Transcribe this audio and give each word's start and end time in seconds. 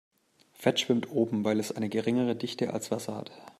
Fett 0.53 0.79
schwimmt 0.79 1.11
oben, 1.11 1.43
weil 1.43 1.59
es 1.59 1.71
eine 1.73 1.87
geringere 1.87 2.35
Dichte 2.35 2.73
als 2.73 2.89
Wasser 2.89 3.15
hat. 3.17 3.31